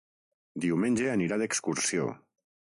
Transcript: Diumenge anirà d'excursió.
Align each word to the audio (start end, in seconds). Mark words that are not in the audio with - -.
Diumenge 0.63 1.11
anirà 1.17 1.39
d'excursió. 1.43 2.09